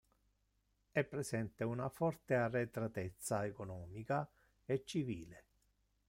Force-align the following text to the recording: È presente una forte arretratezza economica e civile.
È 0.89 1.03
presente 1.03 1.63
una 1.63 1.87
forte 1.87 2.33
arretratezza 2.33 3.45
economica 3.45 4.27
e 4.65 4.83
civile. 4.83 5.45